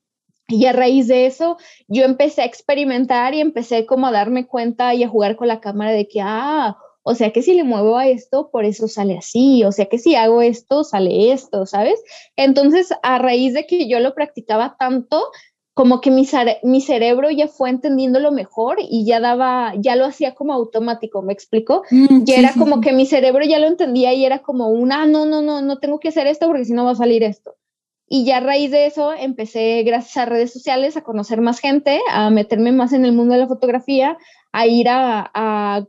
[0.47, 4.93] Y a raíz de eso, yo empecé a experimentar y empecé como a darme cuenta
[4.93, 7.97] y a jugar con la cámara de que, ah, o sea que si le muevo
[7.97, 12.03] a esto, por eso sale así, o sea que si hago esto, sale esto, ¿sabes?
[12.36, 15.23] Entonces, a raíz de que yo lo practicaba tanto,
[15.75, 16.27] como que mi,
[16.63, 21.34] mi cerebro ya fue entendiéndolo mejor y ya daba, ya lo hacía como automático, ¿me
[21.34, 21.84] explico?
[21.91, 25.05] Mm, ya era como que mi cerebro ya lo entendía y era como una, ah,
[25.05, 27.55] no, no, no, no tengo que hacer esto porque si no va a salir esto.
[28.08, 32.00] Y ya a raíz de eso empecé, gracias a redes sociales, a conocer más gente,
[32.12, 34.18] a meterme más en el mundo de la fotografía,
[34.52, 35.86] a ir a, a,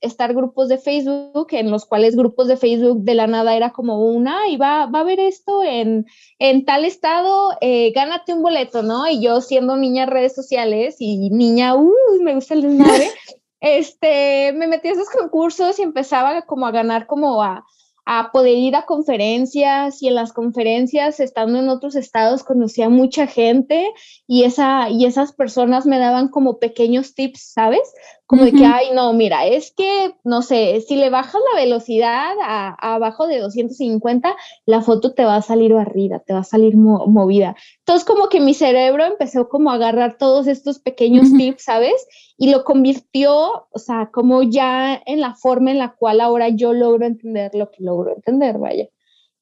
[0.00, 4.04] estar grupos de Facebook, en los cuales grupos de Facebook de la nada era como
[4.04, 6.06] una, y va, va a haber esto en,
[6.40, 9.06] en tal estado, eh, gánate un boleto, ¿no?
[9.06, 13.08] Y yo siendo niña redes sociales y niña, uh, me gusta el desmadre,
[13.60, 17.64] este, me metí a esos concursos y empezaba como a ganar como a
[18.06, 23.26] a poder ir a conferencias y en las conferencias, estando en otros estados, conocía mucha
[23.26, 23.90] gente
[24.26, 27.92] y, esa, y esas personas me daban como pequeños tips, ¿sabes?
[28.26, 32.32] Como de que, ay, no, mira, es que, no sé, si le bajas la velocidad
[32.42, 34.34] a, abajo de 250,
[34.64, 37.54] la foto te va a salir barrida, te va a salir movida.
[37.80, 42.06] Entonces, como que mi cerebro empezó como a agarrar todos estos pequeños tips, ¿sabes?
[42.38, 46.72] Y lo convirtió, o sea, como ya en la forma en la cual ahora yo
[46.72, 48.88] logro entender lo que logro entender, vaya.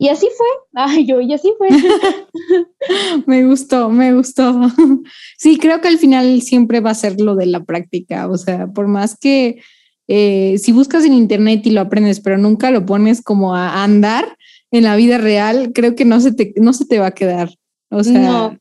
[0.02, 1.68] Y así fue, ay, yo, y así fue.
[3.26, 4.52] me gustó, me gustó.
[5.38, 8.66] Sí, creo que al final siempre va a ser lo de la práctica, o sea,
[8.68, 9.60] por más que
[10.08, 14.36] eh, si buscas en internet y lo aprendes, pero nunca lo pones como a andar
[14.72, 17.50] en la vida real, creo que no se te, no se te va a quedar.
[17.90, 18.58] O sea, no,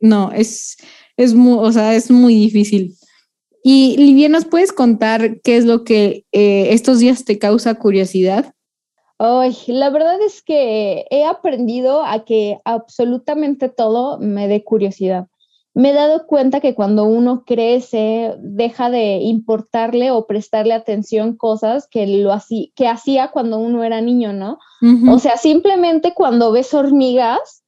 [0.00, 0.76] no es,
[1.16, 2.94] es, muy, o sea, es muy difícil.
[3.64, 8.53] Y Livia, ¿nos puedes contar qué es lo que eh, estos días te causa curiosidad?
[9.18, 15.28] Ay, la verdad es que he aprendido a que absolutamente todo me dé curiosidad.
[15.72, 21.88] me he dado cuenta que cuando uno crece, deja de importarle o prestarle atención cosas
[21.88, 24.58] que, lo hacía, que hacía cuando uno era niño, ¿no?
[25.08, 27.64] O sea, simplemente cuando ves hormigas,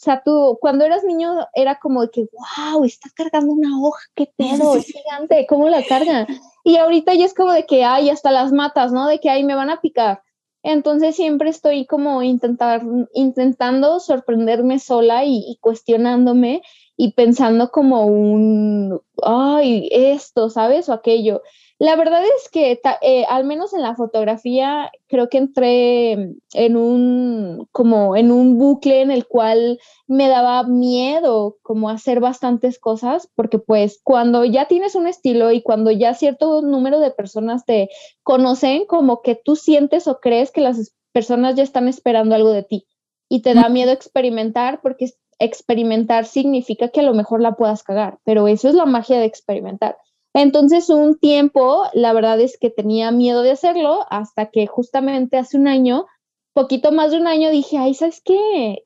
[0.00, 4.00] o sea, tú cuando eras niño era como de que, wow, está cargando una hoja,
[4.14, 6.26] qué pedo, es gigante, ¿cómo la carga?
[6.64, 9.06] Y ahorita ya es como de que, ay, hasta las matas, ¿no?
[9.06, 10.22] De que, ay, me van a picar.
[10.62, 12.82] Entonces siempre estoy como intentar,
[13.14, 16.62] intentando sorprenderme sola y, y cuestionándome
[16.96, 20.88] y pensando como un, ay, esto, ¿sabes?
[20.88, 21.42] O aquello.
[21.80, 26.12] La verdad es que eh, al menos en la fotografía creo que entré
[26.52, 32.78] en un como en un bucle en el cual me daba miedo como hacer bastantes
[32.78, 37.64] cosas porque pues cuando ya tienes un estilo y cuando ya cierto número de personas
[37.64, 37.88] te
[38.22, 42.62] conocen como que tú sientes o crees que las personas ya están esperando algo de
[42.62, 42.86] ti
[43.30, 48.18] y te da miedo experimentar porque experimentar significa que a lo mejor la puedas cagar,
[48.24, 49.96] pero eso es la magia de experimentar.
[50.34, 55.56] Entonces, un tiempo, la verdad es que tenía miedo de hacerlo hasta que justamente hace
[55.56, 56.06] un año,
[56.52, 58.84] poquito más de un año, dije, ay, ¿sabes qué?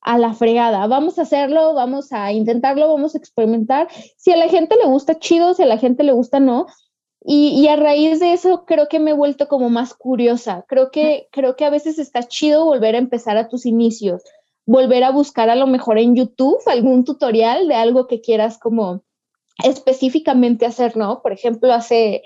[0.00, 3.88] A la fregada, vamos a hacerlo, vamos a intentarlo, vamos a experimentar.
[4.16, 6.66] Si a la gente le gusta, chido, si a la gente le gusta, no.
[7.26, 10.64] Y, a raíz de eso creo que me he vuelto como más curiosa.
[10.68, 14.22] Creo que, creo que a veces está chido volver a empezar a tus inicios
[14.66, 19.02] volver a buscar a lo mejor en YouTube algún tutorial de algo que quieras como
[19.62, 21.22] específicamente hacer, ¿no?
[21.22, 22.22] Por ejemplo, hace,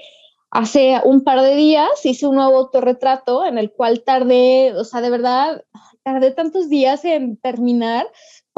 [0.51, 5.01] hace un par de días hice un nuevo autorretrato en el cual tardé, o sea,
[5.01, 5.65] de verdad,
[6.03, 8.07] tardé tantos días en terminar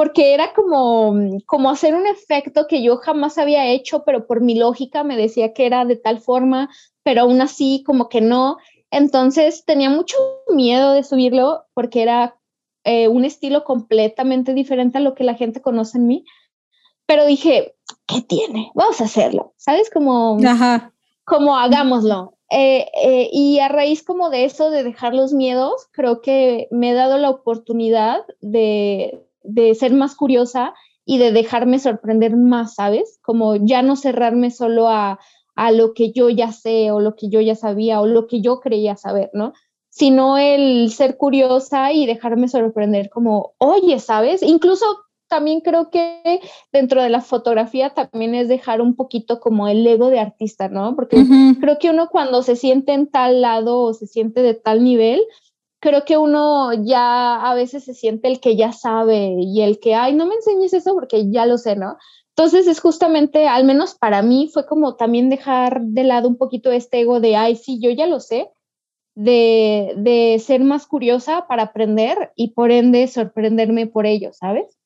[0.01, 4.55] porque era como, como hacer un efecto que yo jamás había hecho, pero por mi
[4.55, 6.71] lógica me decía que era de tal forma,
[7.03, 8.57] pero aún así como que no.
[8.91, 10.17] Entonces tenía mucho
[10.49, 12.35] miedo de subirlo porque era
[12.85, 16.25] eh, un estilo completamente diferente a lo que la gente conoce en mí.
[17.05, 17.75] Pero dije,
[18.11, 18.71] ¿qué tiene?
[18.75, 19.91] Vamos a hacerlo, ¿sabes?
[19.91, 20.39] Como,
[21.25, 22.35] como hagámoslo.
[22.51, 26.91] Eh, eh, y a raíz como de eso, de dejar los miedos, creo que me
[26.91, 33.21] he dado la oportunidad de, de ser más curiosa y de dejarme sorprender más, ¿sabes?
[33.23, 35.21] Como ya no cerrarme solo a,
[35.55, 38.41] a lo que yo ya sé o lo que yo ya sabía o lo que
[38.41, 39.53] yo creía saber, ¿no?
[39.91, 44.43] sino el ser curiosa y dejarme sorprender como, oye, ¿sabes?
[44.43, 44.87] Incluso
[45.31, 46.41] también creo que
[46.73, 50.95] dentro de la fotografía también es dejar un poquito como el ego de artista, ¿no?
[50.95, 51.25] Porque
[51.61, 55.23] creo que uno cuando se siente en tal lado o se siente de tal nivel,
[55.81, 59.95] creo que uno ya a veces se siente el que ya sabe y el que,
[59.95, 61.97] ay, no me enseñes eso porque ya lo sé, ¿no?
[62.37, 66.71] Entonces es justamente, al menos para mí, fue como también dejar de lado un poquito
[66.71, 68.51] este ego de, ay, sí, yo ya lo sé,
[69.15, 74.80] de, ser más curiosa para aprender y por ende sorprenderme por ello, ¿sabes?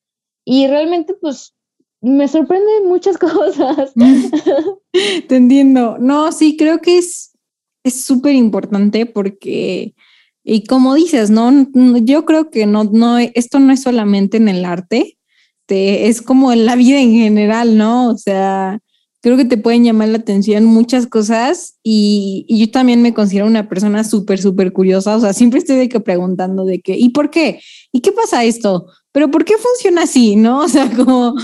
[0.45, 1.53] Y realmente pues
[2.01, 3.91] me sorprenden muchas cosas.
[5.27, 5.97] Te entiendo.
[5.99, 7.31] No, sí, creo que es
[7.83, 9.93] súper importante porque,
[10.43, 11.67] y como dices, ¿no?
[12.01, 15.17] Yo creo que no, no, esto no es solamente en el arte,
[15.67, 18.09] es como en la vida en general, ¿no?
[18.09, 18.79] O sea,
[19.21, 23.67] creo que te pueden llamar la atención muchas cosas y, yo también me considero una
[23.67, 27.31] persona súper, súper curiosa, o sea, siempre estoy de que preguntando de qué, ¿y por
[27.31, 27.59] qué?
[27.91, 28.87] ¿Y qué pasa esto?
[29.15, 30.35] Pero ¿por qué funciona así?
[30.35, 30.59] ¿No?
[30.59, 31.35] O sea, como,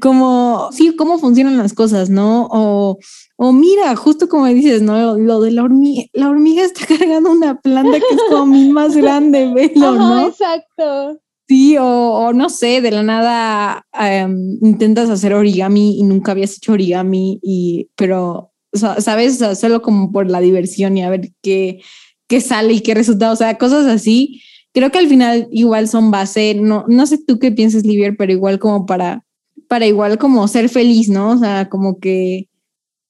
[0.00, 2.48] como, sí, cómo funcionan las cosas, ¿no?
[2.50, 2.98] O,
[3.36, 5.18] o mira, justo como dices, ¿no?
[5.18, 9.52] Lo de la hormiga, la hormiga está cargando una planta que es como más grande,
[9.54, 10.28] velo, ¿no?
[10.28, 11.20] Exacto.
[11.46, 16.72] Sí, o, no sé, de la nada em, intentas hacer origami y nunca habías hecho
[16.72, 19.44] origami, y, pero, ¿sabes?
[19.58, 21.82] solo como por la diversión y a ver qué,
[22.28, 24.40] qué sale y qué resultado, o sea, cosas así.
[24.72, 28.32] Creo que al final igual son base, no, no sé tú qué piensas, Livier, pero
[28.32, 29.24] igual como para,
[29.68, 31.30] para igual como ser feliz, ¿no?
[31.32, 32.48] O sea, como que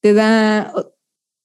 [0.01, 0.73] te da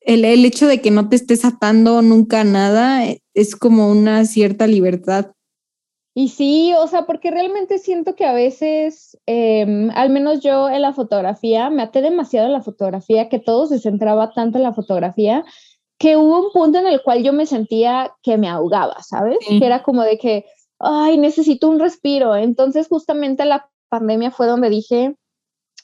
[0.02, 4.68] el, el hecho de que no te estés atando nunca nada, es como una cierta
[4.68, 5.36] libertad
[6.18, 10.82] y sí, o sea, porque realmente siento que a veces, em, al menos yo en
[10.82, 14.74] la fotografía, me até demasiado en la fotografía, que todo se centraba tanto en la
[14.74, 15.44] fotografía,
[15.98, 19.38] que hubo un punto en el cual yo me sentía que me ahogaba, ¿sabes?
[19.48, 20.46] Que era como de que,
[20.80, 22.36] ay, necesito un respiro.
[22.36, 25.16] Entonces, justamente la pandemia fue donde dije,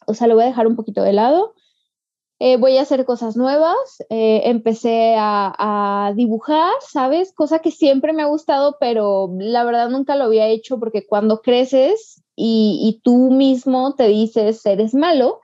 [0.08, 1.54] o sea, lo voy a dejar un poquito de lado
[2.43, 3.78] eh, voy a hacer cosas nuevas,
[4.10, 7.34] eh, empecé a, dibujar, ¿sabes?
[7.34, 11.41] Cosa que siempre me ha gustado, pero la verdad nunca lo había hecho porque cuando
[11.41, 15.40] creces y, y tú mismo te dices, eres malo,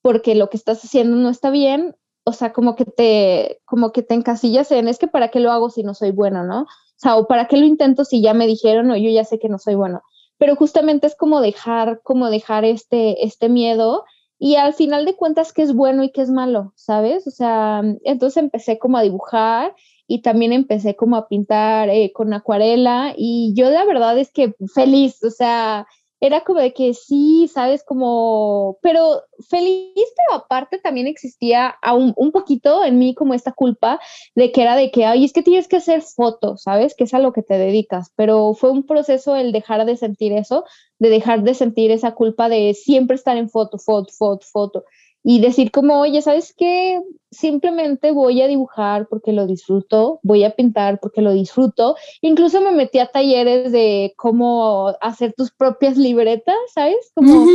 [0.00, 1.96] porque lo que estás haciendo no está bien,
[2.28, 5.50] o sea, como que te, como que te encasillas en, es que para qué lo
[5.50, 6.62] hago si no soy bueno, ¿no?
[6.62, 6.66] O
[6.96, 9.48] sea, o para qué lo intento si ya me dijeron o yo ya sé que
[9.48, 10.02] no soy bueno.
[10.38, 14.04] pero justamente es como dejar, como dejar este, este miedo
[14.38, 17.26] y al final de cuentas qué es bueno y qué es malo, ¿sabes?
[17.26, 19.74] O sea, entonces empecé como a dibujar
[20.06, 24.54] y también empecé como a pintar eh, con acuarela y yo la verdad es que
[24.74, 25.86] feliz, o sea,
[26.20, 32.32] era como de que sí, sabes, como, pero feliz, pero aparte también existía un, un,
[32.32, 34.00] poquito en mí como esta culpa
[34.34, 36.94] de que era de que, ay, es que tienes que hacer fotos, ¿sabes?
[36.96, 40.32] Que es a lo que te dedicas, pero fue un proceso el dejar de sentir
[40.32, 40.64] eso,
[40.98, 44.84] de dejar de sentir esa culpa de siempre estar en foto, foto, foto, foto
[45.22, 47.00] y decir como, oye, ¿sabes qué?
[47.30, 51.96] Simplemente voy a dibujar porque lo disfruto, voy a pintar porque lo disfruto.
[52.20, 57.12] Incluso me metí a talleres de cómo hacer tus propias libretas, ¿sabes?
[57.14, 57.46] Como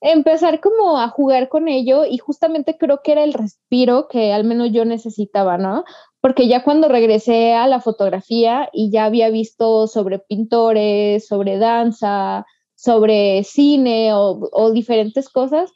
[0.00, 4.44] empezar como a jugar con ello y justamente creo que era el respiro que al
[4.44, 5.84] menos yo necesitaba, ¿no?
[6.20, 12.44] Porque ya cuando regresé a la fotografía y ya había visto sobre pintores, sobre danza,
[12.74, 15.72] sobre cine o, o diferentes cosas,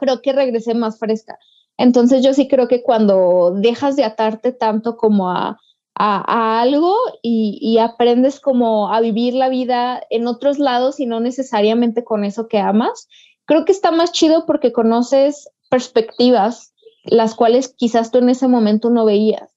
[0.00, 1.38] creo que regresé más fresca.
[1.76, 5.60] Entonces yo sí creo que cuando dejas de atarte tanto como a,
[5.94, 11.20] a, algo y, y, aprendes como a vivir la vida en otros lados y no
[11.20, 13.06] necesariamente con eso que amas,
[13.44, 16.74] creo que está más chido porque conoces perspectivas
[17.04, 19.50] las cuales quizás tú en ese momento no veías.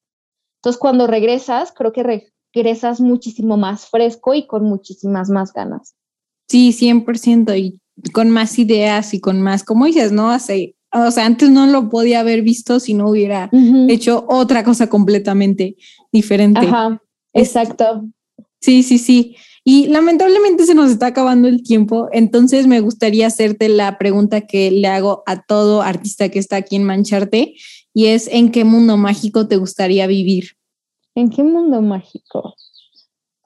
[0.58, 5.96] Entonces cuando regresas, creo que regresas muchísimo más fresco y con muchísimas más ganas.
[6.48, 7.58] Sí, 100%.
[7.58, 7.82] Y
[8.14, 10.30] con más ideas y con más, como dices, ¿no?
[10.30, 13.50] Hace, o sea, antes no lo podía haber visto si no hubiera
[13.88, 15.76] hecho otra cosa completamente
[16.12, 16.62] diferente.
[16.62, 17.02] Ajá,
[17.34, 18.06] exacto.
[18.62, 19.36] Sí, sí, sí.
[19.66, 24.72] Y lamentablemente se nos está acabando el tiempo, entonces me gustaría hacerte la pregunta que
[24.72, 27.56] le hago a todo artista que está aquí en Mancharte,
[27.94, 30.58] y es, ¿en qué mundo mágico te gustaría vivir?
[31.16, 32.56] ¿En qué mundo mágico?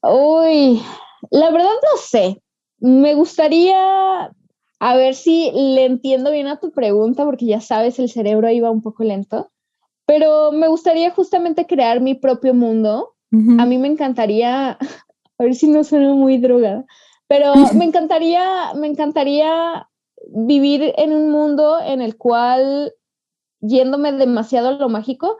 [0.01, 0.81] Uy,
[1.29, 2.41] la verdad no sé.
[2.79, 4.31] Me gustaría
[4.79, 8.69] a ver si le entiendo bien a tu pregunta, porque ya sabes, el cerebro iba
[8.69, 9.51] un poco lento,
[10.05, 13.13] pero me gustaría justamente crear mi propio mundo.
[13.59, 14.77] A mí me encantaría,
[15.37, 16.85] a ver si no suena muy drogada,
[17.27, 19.89] pero me encantaría, me encantaría
[20.29, 22.93] vivir en un mundo en el cual,
[23.59, 25.37] yéndome demasiado a lo mágico,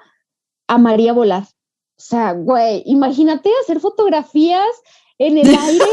[0.68, 1.44] amaría volar.
[1.44, 4.68] O sea, güey, imagínate hacer fotografías
[5.20, 5.86] en el aire.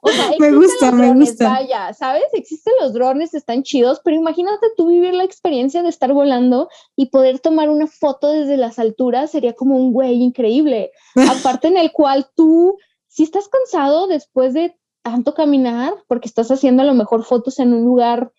[0.00, 1.48] O sea, me gusta, me gusta.
[1.48, 2.24] Vaya, ¿sabes?
[2.32, 7.06] Existen los drones, están chidos, pero imagínate tú vivir la experiencia de estar volando y
[7.06, 10.92] poder tomar una foto desde las alturas, sería como un güey increíble.
[11.30, 12.76] Aparte en el cual tú,
[13.08, 17.72] si estás cansado después de tanto caminar, porque estás haciendo a lo mejor fotos en
[17.72, 18.32] un lugar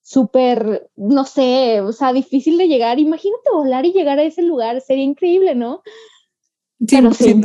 [0.00, 4.80] súper, no sé, o sea, difícil de llegar, imagínate volar y llegar a ese lugar,
[4.82, 5.82] sería increíble, ¿no?
[6.86, 7.40] Sí, sí.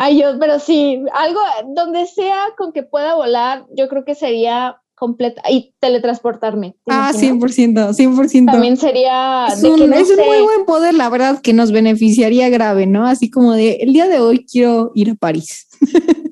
[0.00, 1.40] Ay, yo, pero sí, algo
[1.74, 6.76] donde sea con que pueda volar, yo creo que sería completa y teletransportarme.
[6.86, 8.46] Ah, 100%, 100%.
[8.46, 9.48] También sería...
[9.48, 13.08] Es, un, muy buen poder, la verdad, que nos beneficiaría grave, ¿no?
[13.08, 15.66] Así como de, el día de hoy quiero ir a París.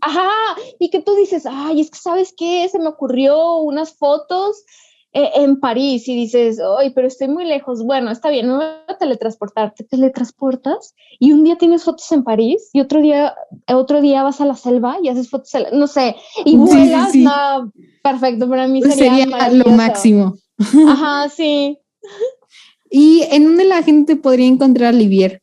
[0.00, 0.30] Ajá,
[0.78, 4.64] y que tú dices, ay, es que sabes qué, se me ocurrió unas fotos
[5.16, 7.82] en París y dices, ay, pero estoy muy lejos.
[7.84, 9.72] Bueno, está bien, no voy a teletransportar.
[9.74, 13.34] Te teletransportas y un día tienes fotos en París y otro día,
[13.68, 17.14] otro día vas a la selva y haces fotos, no sé, y vuelas.
[17.14, 20.34] No, perfecto, para mí sería, sería lo máximo.
[20.86, 21.78] Ajá, sí.
[22.90, 25.40] ¿Y en dónde la gente podría encontrar a Livier?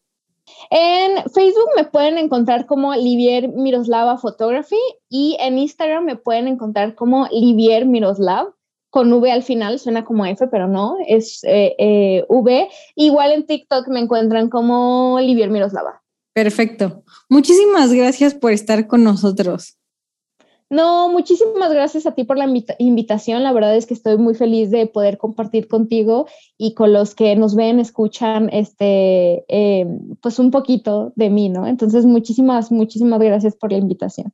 [0.70, 6.96] En Facebook me pueden encontrar como Livier Miroslava Photography y en Instagram me pueden encontrar
[6.96, 8.54] como Livier Miroslav
[8.94, 12.70] con V al final, suena como F, pero no, es eh, eh, V.
[12.94, 16.04] Igual en TikTok me encuentran como Livier Miroslava.
[16.32, 17.04] Perfecto.
[17.28, 19.80] Muchísimas gracias por estar con nosotros.
[20.70, 23.42] No, muchísimas gracias a ti por la invitación.
[23.42, 26.28] La verdad es que estoy muy feliz de poder compartir contigo
[26.60, 29.88] y con los que nos ven, escuchan, este, eh,
[30.22, 31.66] pues un poquito de mí, ¿no?
[31.66, 34.34] Entonces, muchísimas, muchísimas gracias por la invitación.